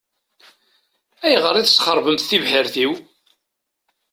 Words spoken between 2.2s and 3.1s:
tibḥirt-iw?